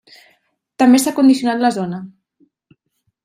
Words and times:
També 0.83 1.01
s'ha 1.03 1.13
condicionat 1.19 1.61
la 1.65 1.71
zona. 1.75 1.99